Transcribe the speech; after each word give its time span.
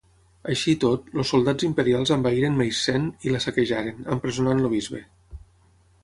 Així 0.51 0.71
i 0.75 0.77
tot, 0.83 1.09
els 1.23 1.27
soldats 1.33 1.65
imperials 1.67 2.13
envaïren 2.15 2.57
Meissen 2.61 3.05
i 3.27 3.33
la 3.35 3.41
saquejaren, 3.45 4.01
empresonant 4.17 4.63
el 4.63 4.71
bisbe. 4.73 5.03